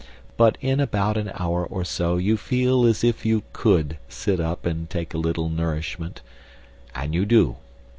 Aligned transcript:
But 0.35 0.57
in 0.61 0.79
about 0.79 1.15
an 1.15 1.31
hour 1.35 1.63
or 1.63 1.85
so 1.85 2.17
you 2.17 2.35
feel 2.35 2.87
as 2.87 3.03
if 3.03 3.23
you 3.23 3.43
could 3.53 3.97
sit 4.09 4.39
up 4.39 4.65
and 4.65 4.89
take 4.89 5.13
a 5.13 5.19
little 5.19 5.47
nourishment. 5.47 6.21
And 6.95 7.13
you 7.13 7.23
do. 7.23 7.57